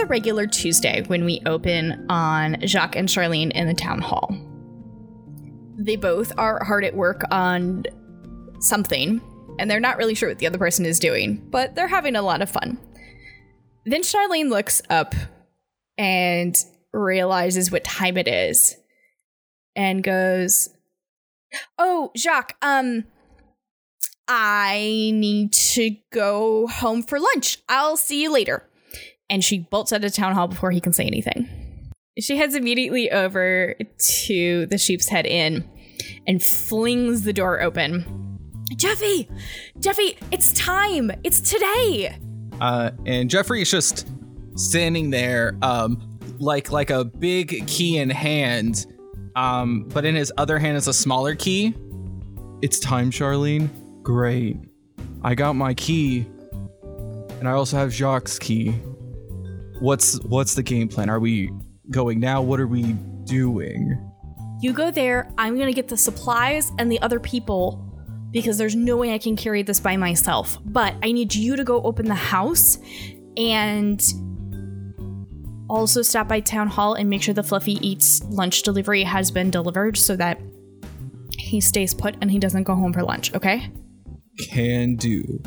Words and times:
a 0.00 0.06
regular 0.06 0.46
Tuesday 0.46 1.02
when 1.08 1.24
we 1.26 1.42
open 1.44 2.06
on 2.08 2.56
Jacques 2.66 2.96
and 2.96 3.08
Charlene 3.08 3.50
in 3.52 3.66
the 3.66 3.74
town 3.74 4.00
hall. 4.00 4.34
They 5.76 5.96
both 5.96 6.32
are 6.38 6.64
hard 6.64 6.84
at 6.84 6.96
work 6.96 7.22
on 7.30 7.84
something, 8.60 9.20
and 9.58 9.70
they're 9.70 9.78
not 9.78 9.98
really 9.98 10.14
sure 10.14 10.30
what 10.30 10.38
the 10.38 10.46
other 10.46 10.58
person 10.58 10.86
is 10.86 10.98
doing, 10.98 11.46
but 11.50 11.74
they're 11.74 11.86
having 11.86 12.16
a 12.16 12.22
lot 12.22 12.40
of 12.40 12.48
fun. 12.48 12.78
Then 13.84 14.02
Charlene 14.02 14.48
looks 14.48 14.80
up 14.88 15.14
and 15.98 16.56
realizes 16.92 17.70
what 17.70 17.84
time 17.84 18.16
it 18.16 18.26
is 18.26 18.76
and 19.76 20.02
goes, 20.02 20.70
"Oh, 21.78 22.10
Jacques, 22.16 22.56
um 22.62 23.04
I 24.26 25.10
need 25.14 25.52
to 25.52 25.96
go 26.10 26.68
home 26.68 27.02
for 27.02 27.20
lunch. 27.20 27.58
I'll 27.68 27.98
see 27.98 28.22
you 28.22 28.32
later." 28.32 28.69
And 29.30 29.42
she 29.42 29.60
bolts 29.60 29.92
out 29.92 30.04
of 30.04 30.12
town 30.12 30.34
hall 30.34 30.48
before 30.48 30.72
he 30.72 30.80
can 30.80 30.92
say 30.92 31.06
anything. 31.06 31.48
She 32.18 32.36
heads 32.36 32.54
immediately 32.54 33.10
over 33.10 33.76
to 34.26 34.66
the 34.66 34.76
Sheep's 34.76 35.08
Head 35.08 35.24
Inn 35.24 35.64
and 36.26 36.42
flings 36.42 37.22
the 37.22 37.32
door 37.32 37.62
open. 37.62 38.38
Jeffy! 38.76 39.28
Jeffy, 39.78 40.18
it's 40.30 40.52
time! 40.52 41.12
It's 41.24 41.40
today! 41.40 42.18
Uh, 42.60 42.90
and 43.06 43.30
Jeffrey 43.30 43.62
is 43.62 43.70
just 43.70 44.08
standing 44.56 45.10
there, 45.10 45.56
um, 45.62 46.18
like 46.38 46.70
like 46.70 46.90
a 46.90 47.04
big 47.04 47.66
key 47.66 47.98
in 47.98 48.10
hand, 48.10 48.86
um, 49.36 49.84
but 49.88 50.04
in 50.04 50.14
his 50.14 50.32
other 50.36 50.58
hand 50.58 50.76
is 50.76 50.88
a 50.88 50.92
smaller 50.92 51.34
key. 51.34 51.74
It's 52.62 52.78
time, 52.78 53.10
Charlene. 53.10 53.70
Great. 54.02 54.58
I 55.22 55.34
got 55.34 55.54
my 55.54 55.72
key, 55.74 56.26
and 57.38 57.48
I 57.48 57.52
also 57.52 57.76
have 57.76 57.92
Jacques' 57.92 58.38
key. 58.40 58.74
What's 59.80 60.20
what's 60.24 60.54
the 60.54 60.62
game 60.62 60.88
plan? 60.88 61.10
Are 61.10 61.20
we 61.20 61.50
going 61.90 62.20
now? 62.20 62.42
What 62.42 62.60
are 62.60 62.66
we 62.66 62.92
doing? 63.24 63.98
You 64.60 64.72
go 64.72 64.90
there, 64.90 65.32
I'm 65.38 65.58
gonna 65.58 65.72
get 65.72 65.88
the 65.88 65.96
supplies 65.96 66.70
and 66.78 66.92
the 66.92 67.00
other 67.00 67.18
people 67.18 67.86
because 68.30 68.58
there's 68.58 68.76
no 68.76 68.96
way 68.96 69.12
I 69.12 69.18
can 69.18 69.36
carry 69.36 69.62
this 69.62 69.80
by 69.80 69.96
myself. 69.96 70.58
But 70.64 70.94
I 71.02 71.12
need 71.12 71.34
you 71.34 71.56
to 71.56 71.64
go 71.64 71.82
open 71.82 72.06
the 72.06 72.14
house 72.14 72.78
and 73.36 74.02
also 75.68 76.02
stop 76.02 76.28
by 76.28 76.40
town 76.40 76.68
hall 76.68 76.94
and 76.94 77.08
make 77.08 77.22
sure 77.22 77.32
the 77.32 77.42
Fluffy 77.42 77.74
Eats 77.86 78.22
lunch 78.24 78.62
delivery 78.62 79.04
has 79.04 79.30
been 79.30 79.50
delivered 79.50 79.96
so 79.96 80.16
that 80.16 80.40
he 81.38 81.60
stays 81.60 81.94
put 81.94 82.16
and 82.20 82.30
he 82.30 82.38
doesn't 82.38 82.64
go 82.64 82.74
home 82.74 82.92
for 82.92 83.02
lunch, 83.02 83.32
okay? 83.34 83.70
Can 84.48 84.96
do. 84.96 85.42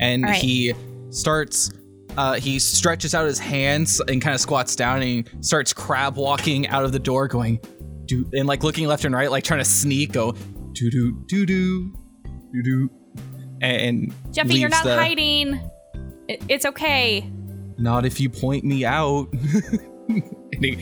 And 0.00 0.24
right. 0.24 0.36
he 0.36 0.74
starts. 1.10 1.70
Uh, 2.18 2.34
he 2.34 2.58
stretches 2.58 3.14
out 3.14 3.24
his 3.26 3.38
hands 3.38 4.00
and 4.08 4.20
kind 4.20 4.34
of 4.34 4.40
squats 4.40 4.74
down 4.74 4.96
and 4.96 5.04
he 5.04 5.24
starts 5.40 5.72
crab 5.72 6.16
walking 6.16 6.66
out 6.66 6.84
of 6.84 6.90
the 6.90 6.98
door, 6.98 7.28
going, 7.28 7.60
do 8.06 8.28
and 8.32 8.48
like 8.48 8.64
looking 8.64 8.88
left 8.88 9.04
and 9.04 9.14
right, 9.14 9.30
like 9.30 9.44
trying 9.44 9.60
to 9.60 9.64
sneak, 9.64 10.10
go, 10.10 10.32
doo 10.72 10.90
doo 10.90 11.22
doo 11.28 11.46
doo 11.46 11.94
doo 12.52 12.62
doo, 12.64 12.90
and 13.62 14.12
Jeffy, 14.32 14.56
you're 14.56 14.68
not 14.68 14.82
the- 14.82 14.96
hiding. 14.96 15.60
It- 16.28 16.42
it's 16.48 16.66
okay. 16.66 17.30
Not 17.78 18.04
if 18.04 18.18
you 18.18 18.28
point 18.28 18.64
me 18.64 18.84
out. 18.84 19.28
and 20.08 20.64
he 20.64 20.76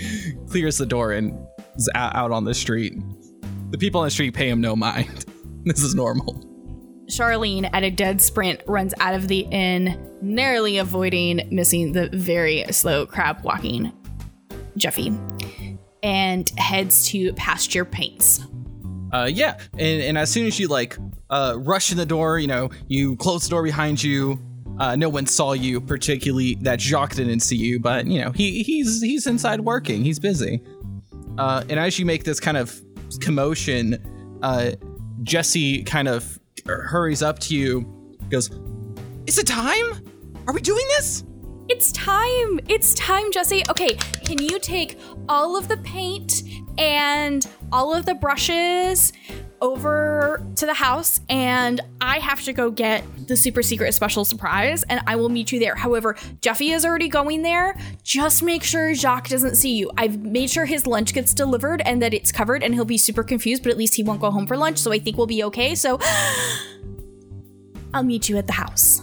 clears 0.49 0.79
the 0.79 0.87
door 0.87 1.13
and 1.13 1.39
is 1.77 1.91
out 1.95 2.31
on 2.31 2.45
the 2.45 2.55
street. 2.55 2.95
The 3.73 3.77
people 3.79 4.01
on 4.01 4.07
the 4.07 4.11
street 4.11 4.33
pay 4.33 4.49
him 4.49 4.63
no 4.63 4.75
mind. 4.75 5.27
This 5.67 5.83
is 5.83 5.97
normal. 5.97 6.46
Charlene, 7.07 7.69
at 7.73 7.83
a 7.83 7.91
dead 7.91 8.21
sprint, 8.21 8.61
runs 8.67 8.93
out 9.01 9.15
of 9.15 9.29
the 9.29 9.41
inn, 9.51 10.11
narrowly 10.21 10.79
avoiding 10.79 11.49
missing 11.51 11.93
the 11.93 12.09
very 12.13 12.65
slow 12.73 13.07
crab 13.07 13.43
walking 13.43 13.93
Jeffy, 14.77 15.13
and 16.03 16.51
heads 16.59 17.09
to 17.09 17.33
Pasture 17.35 17.85
Paints. 17.85 18.41
Uh, 19.13 19.29
yeah, 19.33 19.59
and, 19.73 20.03
and 20.03 20.19
as 20.19 20.31
soon 20.31 20.47
as 20.47 20.59
you 20.59 20.69
like 20.69 20.97
uh, 21.31 21.57
rush 21.59 21.91
in 21.91 21.97
the 21.97 22.07
door, 22.07 22.39
you 22.39 22.47
know, 22.47 22.71
you 22.89 23.17
close 23.17 23.45
the 23.45 23.51
door 23.51 23.63
behind 23.63 24.03
you. 24.03 24.39
Uh, 24.79 24.95
no 24.95 25.09
one 25.09 25.25
saw 25.25 25.55
you, 25.55 25.81
particularly 25.81 26.57
that 26.57 26.81
Jacques 26.81 27.15
didn't 27.15 27.41
see 27.41 27.57
you, 27.57 27.81
but 27.81 28.07
you 28.07 28.21
know 28.21 28.31
he 28.33 28.63
he's 28.63 29.01
he's 29.01 29.27
inside 29.27 29.61
working. 29.61 30.05
He's 30.05 30.19
busy. 30.19 30.63
Uh, 31.39 31.65
and 31.69 31.79
as 31.81 31.99
you 31.99 32.05
make 32.05 32.25
this 32.25 32.41
kind 32.41 32.57
of 32.57 32.79
commotion, 33.21 34.39
uh, 34.43 34.73
Jesse 35.23 35.83
kind 35.85 36.09
of 36.09 36.39
Er, 36.69 36.83
hurries 36.83 37.23
up 37.23 37.39
to 37.41 37.55
you, 37.55 37.83
goes, 38.31 38.51
"Is 39.27 39.39
it 39.39 39.47
time? 39.47 40.03
Are 40.47 40.55
we 40.55 40.61
doing 40.61 40.85
this?" 40.97 41.25
It's 41.69 41.91
time! 41.93 42.61
It's 42.69 42.95
time, 42.95 43.33
Jesse. 43.33 43.63
Okay, 43.69 43.95
can 44.25 44.39
you 44.39 44.59
take 44.59 44.99
all 45.29 45.57
of 45.57 45.67
the 45.69 45.77
paint 45.79 46.43
and 46.79 47.47
all 47.73 47.95
of 47.95 48.07
the 48.07 48.15
brushes 48.15 49.13
over 49.61 50.45
to 50.57 50.67
the 50.67 50.75
house? 50.75 51.21
And 51.29 51.81
I 52.01 52.19
have 52.19 52.43
to 52.45 52.53
go 52.53 52.71
get 52.71 53.05
the 53.27 53.37
super 53.37 53.63
secret 53.63 53.93
special 53.93 54.25
surprise, 54.25 54.85
and 54.85 55.01
I 55.07 55.17
will 55.17 55.29
meet 55.29 55.53
you 55.53 55.59
there. 55.59 55.75
However, 55.75 56.17
Jeffy 56.41 56.71
is 56.71 56.85
already 56.85 57.09
going 57.09 57.43
there. 57.43 57.77
Just 58.03 58.43
make 58.43 58.63
sure 58.63 58.95
Jacques 58.95 59.29
doesn't 59.29 59.57
see 59.57 59.77
you. 59.77 59.91
I've 59.97 60.23
made 60.23 60.51
sure 60.51 60.65
his 60.65 60.87
lunch 60.87 61.15
gets 61.15 61.35
delivered 61.35 61.83
and 61.83 62.03
that 62.03 62.15
it's 62.15 62.33
covered, 62.33 62.63
and 62.63 62.75
he'll 62.75 62.85
be 62.85 62.99
super 62.99 63.23
confused, 63.23 63.63
but 63.63 63.71
at 63.71 63.77
least 63.77 63.95
he 63.95 64.03
won't 64.03 64.21
go 64.21 64.31
home 64.31 64.47
for 64.47 64.57
lunch, 64.57 64.79
so 64.79 64.93
I 64.93 64.99
think 64.99 65.17
we'll 65.17 65.27
be 65.27 65.45
okay. 65.45 65.75
So 65.75 65.99
I'll 67.95 68.03
meet 68.03 68.29
you 68.29 68.37
at 68.37 68.47
the 68.47 68.53
house. 68.53 69.03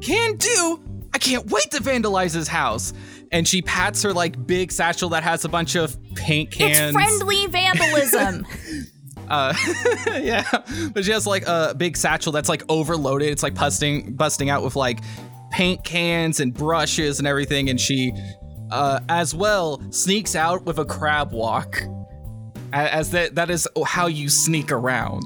Can 0.00 0.36
do. 0.36 0.80
I 1.12 1.18
can't 1.18 1.50
wait 1.50 1.70
to 1.72 1.82
vandalize 1.82 2.34
his 2.34 2.48
house. 2.48 2.92
And 3.32 3.46
she 3.46 3.62
pats 3.62 4.02
her 4.02 4.12
like 4.12 4.46
big 4.46 4.72
satchel 4.72 5.10
that 5.10 5.22
has 5.22 5.44
a 5.44 5.48
bunch 5.48 5.76
of 5.76 5.96
paint 6.14 6.50
cans. 6.50 6.78
It's 6.78 6.92
friendly 6.92 7.46
vandalism. 7.46 8.46
Uh, 9.30 9.54
yeah, 10.20 10.44
but 10.92 11.04
she 11.04 11.12
has 11.12 11.26
like 11.26 11.46
a 11.46 11.72
big 11.76 11.96
satchel 11.96 12.32
that's 12.32 12.48
like 12.48 12.64
overloaded. 12.68 13.28
It's 13.28 13.44
like 13.44 13.54
busting 13.54 14.14
busting 14.14 14.50
out 14.50 14.64
with 14.64 14.74
like 14.74 15.00
paint 15.52 15.84
cans 15.84 16.40
and 16.40 16.52
brushes 16.52 17.20
and 17.20 17.28
everything. 17.28 17.70
And 17.70 17.80
she, 17.80 18.12
uh, 18.70 18.98
as 19.08 19.32
well, 19.34 19.80
sneaks 19.92 20.34
out 20.34 20.64
with 20.64 20.78
a 20.78 20.84
crab 20.84 21.32
walk. 21.32 21.80
As 22.72 23.12
that 23.12 23.36
that 23.36 23.50
is 23.50 23.68
how 23.86 24.08
you 24.08 24.28
sneak 24.28 24.72
around. 24.72 25.24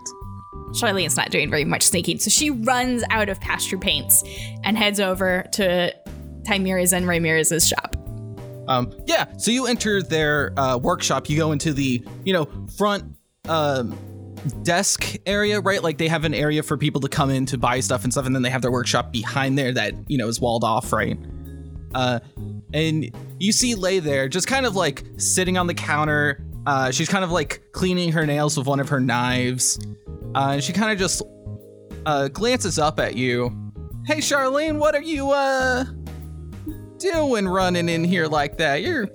Charlene's 0.73 1.17
not 1.17 1.31
doing 1.31 1.51
very 1.51 1.65
much 1.65 1.83
sneaking, 1.83 2.19
so 2.19 2.31
she 2.31 2.51
runs 2.51 3.05
out 3.11 3.29
of 3.29 3.41
pasture 3.41 3.79
paints 3.79 4.23
and 4.65 4.77
heads 4.77 5.01
over 5.01 5.45
to 5.53 5.95
Timira's 6.43 6.93
and 6.93 7.07
Ramirez's 7.07 7.67
shop. 7.67 7.97
Um, 8.67 8.93
yeah, 9.07 9.27
so 9.37 9.51
you 9.51 9.67
enter 9.67 10.03
their 10.03 10.59
uh, 10.59 10.79
workshop. 10.79 11.29
You 11.29 11.37
go 11.37 11.53
into 11.53 11.73
the, 11.73 12.05
you 12.25 12.33
know, 12.33 12.49
front 12.77 13.14
um, 13.49 13.97
desk 14.63 15.17
area, 15.27 15.61
right? 15.61 15.83
Like 15.83 15.99
they 15.99 16.09
have 16.09 16.25
an 16.25 16.35
area 16.35 16.63
for 16.63 16.77
people 16.77 17.01
to 17.03 17.09
come 17.09 17.31
in 17.31 17.47
to 17.47 17.59
buy 17.59 17.81
stuff 17.81 18.05
and 18.05 18.13
stuff, 18.13 18.27
and 18.27 18.35
then 18.35 18.43
they 18.43 18.51
have 18.51 18.63
their 18.63 18.73
workshop 18.73 19.13
behind 19.13 19.59
there 19.59 19.73
that 19.73 19.95
you 20.07 20.19
know 20.19 20.29
is 20.29 20.41
walled 20.41 20.65
off, 20.65 20.93
right? 20.93 21.19
Uh, 21.95 22.21
and 22.73 23.11
you 23.39 23.53
see 23.53 23.75
Lay 23.75 24.01
there, 24.01 24.29
just 24.29 24.47
kind 24.47 24.67
of 24.67 24.75
like 24.75 25.05
sitting 25.17 25.57
on 25.57 25.67
the 25.67 25.75
counter. 25.75 26.45
Uh, 26.67 26.91
she's 26.91 27.09
kind 27.09 27.25
of 27.25 27.31
like 27.31 27.63
cleaning 27.73 28.11
her 28.13 28.27
nails 28.27 28.57
with 28.57 28.67
one 28.67 28.81
of 28.81 28.89
her 28.89 29.01
knives. 29.01 29.79
Uh, 30.35 30.53
and 30.55 30.65
she 30.65 30.73
kind 30.73 30.91
of 30.91 30.99
just 30.99 31.23
uh, 32.07 32.29
glances 32.29 32.79
up 32.79 32.99
at 32.99 33.15
you. 33.15 33.51
Hey, 34.07 34.17
Charlene, 34.17 34.79
what 34.79 34.95
are 34.95 35.03
you 35.03 35.31
uh 35.31 35.85
doing 36.99 37.47
running 37.47 37.89
in 37.89 38.03
here 38.03 38.27
like 38.27 38.59
that? 38.59 38.83
You're 38.83 39.09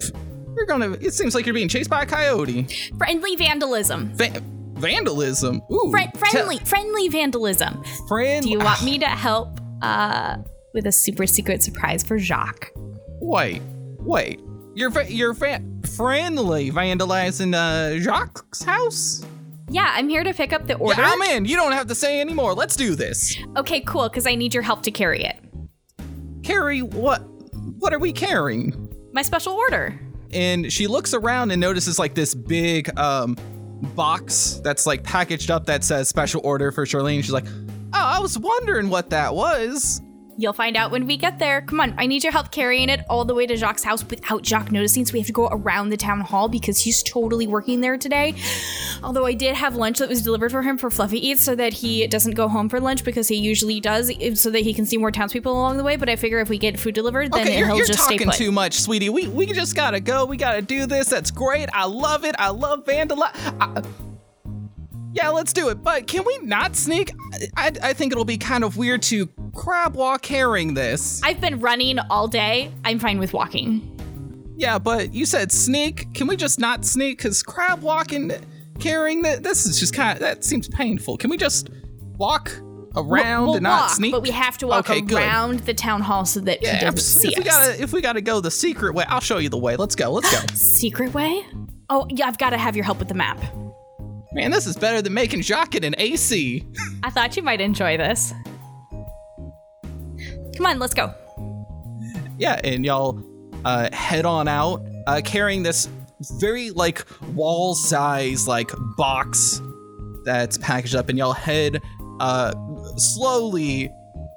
you're 0.55 0.65
gonna. 0.65 0.91
It 1.01 1.13
seems 1.13 1.35
like 1.35 1.45
you're 1.45 1.53
being 1.55 1.69
chased 1.69 1.89
by 1.89 2.03
a 2.03 2.05
coyote. 2.05 2.67
Friendly 2.97 3.35
vandalism. 3.35 4.11
Va- 4.15 4.41
vandalism. 4.73 5.61
Ooh. 5.71 5.89
Fri- 5.91 6.11
friendly, 6.17 6.57
friendly 6.59 7.07
vandalism. 7.09 7.83
Te- 7.83 7.89
friend. 8.07 8.43
Do 8.43 8.49
you 8.49 8.59
want 8.59 8.83
me 8.83 8.97
to 8.99 9.07
help 9.07 9.59
uh, 9.81 10.37
with 10.73 10.85
a 10.87 10.91
super 10.91 11.25
secret 11.27 11.63
surprise 11.63 12.03
for 12.03 12.17
Jacques? 12.19 12.71
Wait, 13.21 13.61
wait. 13.99 14.39
You're 14.75 14.89
va- 14.89 15.11
you're 15.11 15.33
fa- 15.33 15.61
friendly 15.95 16.71
vandalizing 16.71 17.53
uh 17.53 17.99
Jacques' 18.01 18.45
house. 18.65 19.23
Yeah, 19.71 19.91
I'm 19.93 20.09
here 20.09 20.23
to 20.23 20.33
pick 20.33 20.51
up 20.51 20.65
the 20.65 20.75
order. 20.75 20.99
Yeah, 21.01 21.11
I'm 21.13 21.21
in. 21.21 21.45
You 21.45 21.55
don't 21.55 21.73
have 21.73 21.87
to 21.87 21.95
say 21.95 22.19
anymore. 22.21 22.53
Let's 22.55 22.75
do 22.75 22.95
this. 22.95 23.37
okay, 23.55 23.81
cool, 23.81 24.09
because 24.09 24.25
I 24.25 24.33
need 24.35 24.53
your 24.53 24.63
help 24.63 24.81
to 24.83 24.91
carry 24.91 25.23
it. 25.23 25.37
Carry 26.43 26.81
what? 26.81 27.19
What 27.77 27.93
are 27.93 27.99
we 27.99 28.11
carrying? 28.11 28.89
My 29.13 29.21
special 29.21 29.53
order. 29.53 29.99
And 30.31 30.71
she 30.71 30.87
looks 30.87 31.13
around 31.13 31.51
and 31.51 31.59
notices 31.59 31.99
like 31.99 32.15
this 32.15 32.33
big 32.33 32.97
um 32.97 33.35
box 33.95 34.59
that's 34.63 34.85
like 34.85 35.03
packaged 35.03 35.49
up 35.51 35.65
that 35.65 35.83
says 35.83 36.09
special 36.09 36.41
order 36.43 36.71
for 36.71 36.85
Charlene. 36.85 37.23
She's 37.23 37.31
like, 37.31 37.47
"Oh, 37.47 37.59
I 37.93 38.19
was 38.19 38.37
wondering 38.37 38.89
what 38.89 39.09
that 39.11 39.33
was." 39.33 40.01
You'll 40.39 40.53
find 40.53 40.77
out 40.77 40.89
when 40.89 41.06
we 41.06 41.18
get 41.18 41.38
there. 41.38 41.59
Come 41.59 41.81
on, 41.81 41.94
I 41.97 42.06
need 42.06 42.24
your 42.24 42.31
help 42.31 42.50
carrying 42.50 42.88
it 42.88 43.01
all 43.09 43.25
the 43.25 43.36
way 43.36 43.45
to 43.45 43.57
Jacques' 43.57 43.83
house 43.83 44.06
without 44.06 44.41
Jacques 44.41 44.71
noticing. 44.71 45.06
So 45.06 45.12
we 45.12 45.19
have 45.19 45.27
to 45.27 45.33
go 45.33 45.50
around 45.51 45.89
the 45.89 45.97
town 45.97 46.21
hall 46.21 46.47
because 46.47 46.80
he's 46.80 47.03
totally 47.03 47.45
working 47.45 47.81
there 47.81 47.97
today. 47.97 48.36
Although 49.03 49.25
I 49.25 49.33
did 49.33 49.56
have 49.56 49.75
lunch 49.75 50.00
that 50.00 50.07
was 50.07 50.21
delivered 50.21 50.53
for 50.53 50.62
him 50.62 50.77
for 50.77 50.89
Fluffy 50.89 51.27
Eats 51.27 51.44
so 51.44 51.56
that 51.56 51.74
he 51.74 52.07
doesn't 52.07 52.36
go 52.36 52.47
home 52.47 52.69
for 52.69 52.80
lunch 52.80 53.03
because 53.03 53.27
he 53.27 53.36
usually 53.36 53.81
does, 53.81 54.09
so 54.36 54.50
that 54.50 54.62
he 54.62 54.74
can 54.74 54.86
see 54.86 54.95
more 54.95 55.12
townspeople 55.12 55.51
along 55.51 55.75
the 55.75 55.83
way. 55.83 55.97
But 55.97 56.07
I 56.07 56.15
figure 56.15 56.39
if 56.39 56.47
we 56.47 56.57
get 56.57 56.80
food 56.80 56.95
delivered, 56.95 57.33
then 57.33 57.42
Okay, 57.42 57.57
you're, 57.57 57.68
he'll 57.68 57.75
you're 57.75 57.85
just 57.85 58.06
stay 58.06 58.18
talking 58.18 58.31
too 58.31 58.53
much, 58.53 58.80
sweetie. 58.80 59.09
We 59.09 59.27
we 59.27 59.45
just 59.47 59.75
gotta 59.75 60.00
go. 60.00 60.24
We 60.24 60.38
gotta 60.38 60.62
do 60.62 60.85
this. 60.85 61.09
That's 61.09 61.31
great. 61.31 61.68
I 61.74 61.83
love 61.83 62.24
it. 62.24 62.35
I 62.39 62.51
love 62.51 62.85
vandalize. 62.85 63.85
Yeah, 65.12 65.30
let's 65.30 65.51
do 65.53 65.68
it. 65.69 65.83
But 65.83 66.07
can 66.07 66.24
we 66.24 66.38
not 66.44 66.77
sneak? 66.77 67.12
I, 67.57 67.74
I 67.83 67.94
think 67.94 68.13
it'll 68.13 68.25
be 68.25 68.38
kind 68.38 68.63
of 68.63 68.77
weird 68.77 69.01
to 69.03 69.27
crab 69.53 69.95
walk 69.95 70.21
carrying 70.21 70.73
this. 70.73 71.21
I've 71.23 71.41
been 71.41 71.59
running 71.59 71.99
all 72.09 72.27
day. 72.27 72.71
I'm 72.85 72.99
fine 72.99 73.19
with 73.19 73.33
walking. 73.33 73.95
Yeah, 74.57 74.77
but 74.79 75.13
you 75.13 75.25
said 75.25 75.51
sneak. 75.51 76.13
Can 76.13 76.27
we 76.27 76.35
just 76.35 76.59
not 76.59 76.85
sneak? 76.85 77.17
Because 77.17 77.41
crab 77.43 77.81
walking, 77.81 78.31
carrying 78.79 79.21
that, 79.21 79.43
this 79.43 79.65
is 79.65 79.79
just 79.79 79.93
kind 79.93 80.13
of, 80.13 80.19
that 80.19 80.43
seems 80.43 80.67
painful. 80.67 81.17
Can 81.17 81.29
we 81.29 81.37
just 81.37 81.69
walk 82.17 82.51
around 82.95 83.45
we'll 83.45 83.55
and 83.55 83.63
not 83.63 83.81
walk, 83.83 83.89
sneak? 83.91 84.11
but 84.11 84.21
we 84.21 84.31
have 84.31 84.57
to 84.57 84.67
walk 84.67 84.89
Okay, 84.89 84.99
good. 84.99 85.17
around 85.19 85.59
the 85.61 85.73
town 85.73 86.01
hall 86.01 86.25
so 86.25 86.39
that 86.41 86.61
yeah, 86.61 86.71
he 86.79 86.85
if, 86.87 86.95
doesn't 86.95 87.21
see 87.21 87.29
if 87.33 87.43
we 87.43 87.49
us. 87.49 87.55
gotta 87.67 87.81
if 87.83 87.93
we 87.93 88.01
gotta 88.01 88.19
go 88.21 88.41
the 88.41 88.51
secret 88.51 88.93
way, 88.95 89.05
I'll 89.07 89.21
show 89.21 89.37
you 89.37 89.47
the 89.49 89.57
way. 89.57 89.75
Let's 89.77 89.95
go. 89.95 90.11
Let's 90.11 90.29
go. 90.31 90.45
Secret 90.55 91.13
way? 91.13 91.45
Oh, 91.89 92.05
yeah, 92.09 92.27
I've 92.27 92.37
got 92.37 92.49
to 92.51 92.57
have 92.57 92.75
your 92.75 92.85
help 92.85 92.99
with 92.99 93.07
the 93.07 93.15
map. 93.15 93.41
Man, 94.33 94.51
this 94.51 94.67
is 94.67 94.75
better 94.77 95.01
than 95.01 95.13
making 95.13 95.41
Jacques 95.41 95.73
an 95.73 95.95
AC. 95.97 96.63
I 97.01 97.09
thought 97.09 97.35
you 97.35 97.41
might 97.41 97.61
enjoy 97.61 97.97
this. 97.97 98.31
Come 100.59 100.65
on, 100.65 100.77
let's 100.79 100.94
go. 100.94 101.13
yeah, 102.38 102.59
and 102.65 102.83
y'all 102.83 103.23
uh, 103.63 103.88
head 103.94 104.25
on 104.25 104.50
out 104.50 104.85
uh, 105.07 105.21
carrying 105.23 105.63
this 105.63 105.88
very 106.38 106.71
like 106.71 107.06
wall 107.33 107.75
size 107.75 108.45
like 108.45 108.69
box 108.97 109.61
that's 110.25 110.57
packaged 110.57 110.95
up, 110.95 111.07
and 111.07 111.17
y'all 111.17 111.31
head 111.31 111.81
uh, 112.19 112.51
slowly 112.97 113.89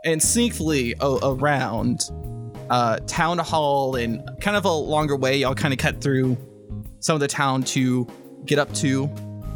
and 0.05 0.21
sneakily 0.21 0.95
o- 1.01 1.35
around 1.35 2.03
uh, 2.71 2.99
town 3.09 3.39
hall 3.39 3.97
and 3.97 4.23
kind 4.41 4.57
of 4.57 4.65
a 4.65 4.71
longer 4.71 5.17
way. 5.17 5.39
Y'all 5.39 5.57
kind 5.57 5.75
of 5.75 5.79
cut 5.81 6.01
through 6.01 6.37
some 7.01 7.15
of 7.17 7.21
the 7.21 7.27
town 7.27 7.65
to 7.65 8.07
get 8.47 8.61
up 8.61 8.73
to 8.75 9.11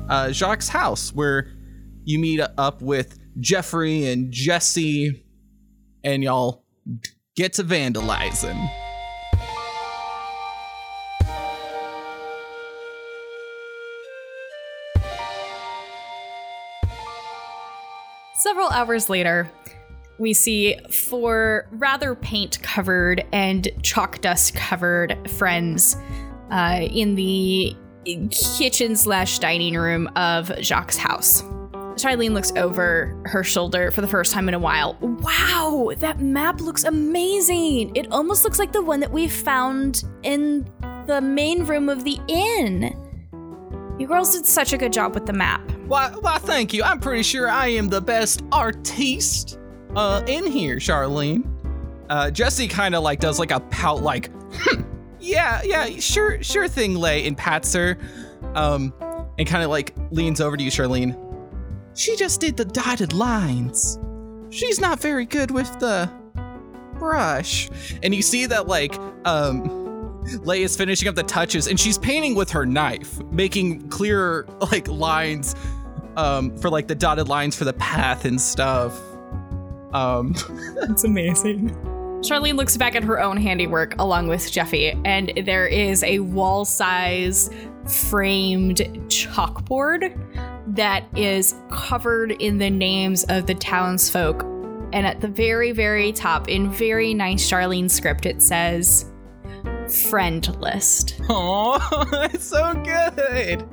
uh, 0.08 0.32
Jacques' 0.32 0.66
house, 0.66 1.12
where 1.12 1.46
you 2.02 2.18
meet 2.18 2.40
up 2.58 2.82
with 2.82 3.20
Jeffrey 3.38 4.06
and 4.06 4.32
Jesse, 4.32 5.22
and 6.06 6.22
y'all 6.22 6.62
get 7.34 7.52
to 7.54 7.64
vandalizing. 7.64 8.70
Several 18.36 18.68
hours 18.68 19.10
later, 19.10 19.50
we 20.18 20.32
see 20.32 20.78
four 20.92 21.66
rather 21.72 22.14
paint 22.14 22.62
covered 22.62 23.24
and 23.32 23.68
chalk 23.82 24.20
dust 24.20 24.54
covered 24.54 25.28
friends 25.32 25.96
uh, 26.52 26.86
in 26.88 27.16
the 27.16 27.76
kitchen 28.56 28.94
slash 28.94 29.40
dining 29.40 29.74
room 29.74 30.08
of 30.14 30.52
Jacques' 30.60 30.94
house. 30.94 31.42
Charlene 31.96 32.32
looks 32.32 32.52
over 32.56 33.20
her 33.25 33.43
shoulder 33.43 33.90
for 33.90 34.02
the 34.02 34.06
first 34.06 34.32
time 34.32 34.48
in 34.48 34.54
a 34.54 34.58
while. 34.58 34.98
Wow, 35.00 35.93
that 35.96 36.20
map 36.20 36.60
looks 36.60 36.84
amazing. 36.84 37.96
It 37.96 38.06
almost 38.12 38.44
looks 38.44 38.58
like 38.58 38.72
the 38.72 38.82
one 38.82 39.00
that 39.00 39.10
we 39.10 39.28
found 39.28 40.04
in 40.22 40.70
the 41.06 41.20
main 41.20 41.64
room 41.64 41.88
of 41.88 42.04
the 42.04 42.19
inn. 42.28 42.94
You 43.98 44.06
girls 44.06 44.34
did 44.34 44.44
such 44.44 44.75
a 44.75 44.78
good 44.78 44.93
job 44.93 45.14
with 45.14 45.25
the 45.25 45.32
map. 45.32 45.62
Why, 45.87 46.10
why, 46.20 46.37
thank 46.38 46.75
you. 46.75 46.82
I'm 46.82 47.00
pretty 47.00 47.22
sure 47.22 47.48
I 47.48 47.69
am 47.69 47.88
the 47.88 48.02
best 48.02 48.42
artiste 48.52 49.58
uh, 49.94 50.22
in 50.26 50.46
here, 50.46 50.76
Charlene. 50.76 51.50
Uh, 52.10 52.31
Jesse 52.31 52.69
kind 52.69 52.94
of 52.94 53.02
like 53.02 53.20
does 53.20 53.38
like 53.38 53.52
a 53.52 53.60
pout, 53.60 54.02
like, 54.02 54.31
hmm, 54.52 54.82
yeah, 55.19 55.62
yeah, 55.64 55.87
sure, 55.99 56.42
sure 56.42 56.69
thing, 56.69 56.94
Lay, 56.94 57.26
and 57.26 57.37
pats 57.38 57.72
her, 57.72 57.96
um, 58.54 58.92
and 59.38 59.49
kind 59.49 59.64
of 59.64 59.70
like 59.70 59.94
leans 60.10 60.42
over 60.42 60.56
to 60.56 60.62
you, 60.62 60.70
Charlene. 60.70 61.16
She 61.96 62.14
just 62.14 62.40
did 62.40 62.56
the 62.56 62.64
dotted 62.64 63.12
lines. 63.12 63.98
She's 64.50 64.81
not 64.81 65.00
very 65.00 65.25
good 65.25 65.50
with 65.50 65.78
the 65.81 66.10
brush. 66.98 67.69
And 68.02 68.14
you 68.14 68.22
see 68.22 68.46
that 68.46 68.69
like, 68.69 68.94
um, 69.25 70.22
Lay 70.44 70.62
is 70.62 70.76
finishing 70.76 71.08
up 71.08 71.14
the 71.14 71.22
touches 71.22 71.69
and 71.69 71.78
she's 71.78 71.98
painting 71.98 72.34
with 72.34 72.50
her 72.50 72.66
knife, 72.66 73.20
making 73.31 73.88
clear, 73.88 74.46
like 74.72 74.87
lines 74.88 75.54
um 76.16 76.56
for 76.56 76.70
like 76.70 76.88
the 76.88 76.94
dotted 76.94 77.28
lines 77.28 77.54
for 77.54 77.64
the 77.64 77.75
path 77.75 78.25
and 78.25 78.40
stuff. 78.40 78.99
Um 79.92 80.34
It's 80.88 81.04
amazing. 81.04 81.70
Charlene 82.20 82.56
looks 82.56 82.76
back 82.76 82.96
at 82.96 83.04
her 83.04 83.20
own 83.20 83.37
handiwork 83.37 83.94
along 83.99 84.28
with 84.28 84.50
Jeffy, 84.50 84.90
and 85.04 85.32
there 85.44 85.66
is 85.66 86.02
a 86.02 86.20
wall 86.20 86.64
size 86.64 87.50
framed 88.08 88.78
chalkboard 89.08 90.25
that 90.76 91.05
is 91.17 91.55
covered 91.70 92.32
in 92.32 92.58
the 92.58 92.70
names 92.70 93.25
of 93.25 93.46
the 93.46 93.55
townsfolk. 93.55 94.43
And 94.93 95.06
at 95.06 95.20
the 95.20 95.28
very, 95.28 95.73
very 95.73 96.12
top, 96.12 96.49
in 96.49 96.70
very 96.70 97.12
nice 97.12 97.50
Charlene 97.50 97.90
script, 97.90 98.25
it 98.25 98.43
says 98.43 99.11
friend 100.08 100.47
list. 100.61 101.21
Oh, 101.28 102.06
that's 102.11 102.45
so 102.49 102.73
good. 102.75 103.68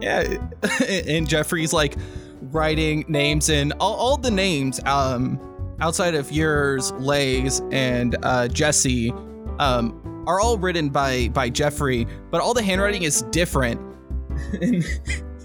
Yeah, 0.00 0.38
and 0.88 1.28
Jeffrey's 1.28 1.72
like 1.72 1.96
writing 2.40 3.04
names 3.08 3.48
and 3.48 3.72
all, 3.80 3.94
all 3.94 4.16
the 4.16 4.30
names 4.30 4.80
um 4.84 5.40
outside 5.80 6.14
of 6.14 6.30
yours, 6.32 6.92
Lay's 6.92 7.60
and 7.70 8.16
uh 8.22 8.48
Jesse 8.48 9.12
um 9.58 10.00
are 10.26 10.40
all 10.40 10.58
written 10.58 10.88
by 10.88 11.28
by 11.28 11.48
Jeffrey, 11.48 12.06
but 12.30 12.40
all 12.40 12.54
the 12.54 12.62
handwriting 12.62 13.02
is 13.02 13.22
different. 13.30 13.80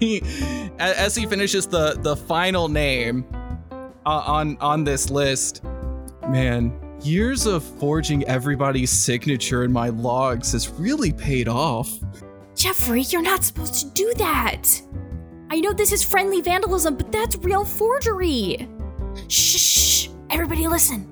he 0.00 0.22
as 0.78 1.14
he 1.14 1.26
finishes 1.26 1.66
the 1.66 1.94
the 2.00 2.16
final 2.16 2.68
name 2.68 3.26
uh, 4.06 4.22
on 4.26 4.56
on 4.58 4.82
this 4.82 5.10
list, 5.10 5.62
man, 6.28 6.72
years 7.02 7.46
of 7.46 7.62
forging 7.62 8.24
everybody's 8.24 8.90
signature 8.90 9.62
in 9.62 9.72
my 9.72 9.90
logs 9.90 10.52
has 10.52 10.70
really 10.70 11.12
paid 11.12 11.48
off. 11.48 11.90
Jeffrey, 12.56 13.02
you're 13.02 13.22
not 13.22 13.44
supposed 13.44 13.74
to 13.74 13.86
do 13.90 14.12
that. 14.16 14.82
I 15.50 15.60
know 15.60 15.72
this 15.72 15.92
is 15.92 16.02
friendly 16.02 16.40
vandalism, 16.40 16.96
but 16.96 17.12
that's 17.12 17.36
real 17.36 17.64
forgery. 17.64 18.68
Shh, 19.28 19.58
shh, 19.58 20.08
everybody 20.30 20.66
listen. 20.66 21.06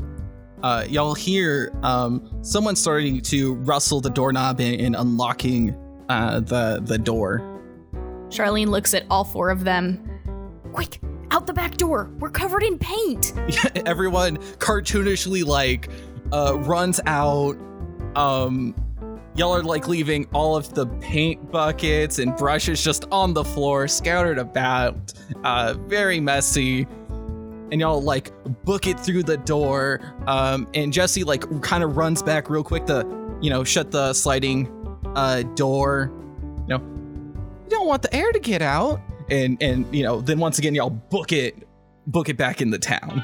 Uh, 0.62 0.84
y'all 0.88 1.14
hear 1.14 1.72
um, 1.82 2.42
someone 2.42 2.74
starting 2.74 3.20
to 3.20 3.54
rustle 3.56 4.00
the 4.00 4.10
doorknob 4.10 4.60
and, 4.60 4.80
and 4.80 4.96
unlocking 4.96 5.76
uh, 6.08 6.40
the 6.40 6.80
the 6.82 6.98
door. 6.98 7.57
Charlene 8.28 8.68
looks 8.68 8.94
at 8.94 9.04
all 9.10 9.24
four 9.24 9.50
of 9.50 9.64
them. 9.64 10.04
Quick, 10.72 11.00
out 11.30 11.46
the 11.46 11.52
back 11.52 11.76
door. 11.76 12.10
We're 12.18 12.30
covered 12.30 12.62
in 12.62 12.78
paint. 12.78 13.32
Everyone 13.86 14.36
cartoonishly 14.58 15.44
like 15.44 15.88
uh, 16.32 16.58
runs 16.58 17.00
out. 17.06 17.56
Um, 18.14 18.74
y'all 19.34 19.54
are 19.54 19.62
like 19.62 19.88
leaving 19.88 20.26
all 20.32 20.56
of 20.56 20.74
the 20.74 20.86
paint 21.00 21.50
buckets 21.50 22.18
and 22.18 22.36
brushes 22.36 22.82
just 22.82 23.06
on 23.10 23.34
the 23.34 23.44
floor, 23.44 23.88
scattered 23.88 24.38
about. 24.38 25.12
Uh, 25.44 25.74
very 25.86 26.20
messy. 26.20 26.86
And 27.70 27.80
y'all 27.80 28.02
like 28.02 28.32
book 28.64 28.86
it 28.86 28.98
through 28.98 29.24
the 29.24 29.36
door. 29.36 30.00
Um, 30.26 30.66
and 30.74 30.92
Jesse 30.92 31.24
like 31.24 31.62
kind 31.62 31.84
of 31.84 31.96
runs 31.96 32.22
back 32.22 32.48
real 32.48 32.64
quick 32.64 32.86
to, 32.86 33.06
you 33.40 33.50
know, 33.50 33.62
shut 33.62 33.90
the 33.90 34.12
sliding 34.14 34.68
uh, 35.14 35.42
door. 35.54 36.12
You 37.68 37.76
don't 37.76 37.86
want 37.86 38.00
the 38.00 38.16
air 38.16 38.32
to 38.32 38.38
get 38.38 38.62
out. 38.62 38.98
And 39.30 39.62
and 39.62 39.94
you 39.94 40.02
know, 40.02 40.22
then 40.22 40.38
once 40.38 40.58
again 40.58 40.74
y'all 40.74 40.88
book 40.88 41.32
it, 41.32 41.68
book 42.06 42.30
it 42.30 42.38
back 42.38 42.62
in 42.62 42.70
the 42.70 42.78
town. 42.78 43.22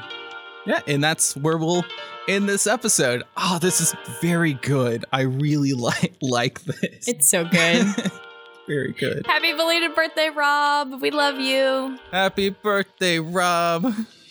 Yeah, 0.67 0.81
and 0.85 1.03
that's 1.03 1.35
where 1.35 1.57
we'll 1.57 1.83
end 2.27 2.47
this 2.47 2.67
episode. 2.67 3.23
Oh, 3.37 3.57
this 3.59 3.81
is 3.81 3.95
very 4.21 4.53
good. 4.53 5.03
I 5.11 5.21
really 5.21 5.73
like 5.73 6.15
like 6.21 6.61
this. 6.61 7.07
It's 7.07 7.27
so 7.27 7.45
good. 7.45 7.87
very 8.67 8.91
good. 8.91 9.25
Happy 9.25 9.51
belated 9.53 9.95
birthday, 9.95 10.29
Rob. 10.29 11.01
We 11.01 11.09
love 11.09 11.39
you. 11.39 11.97
Happy 12.11 12.49
birthday, 12.49 13.17
Rob. 13.17 13.95